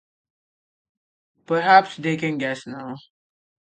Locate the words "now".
2.65-2.95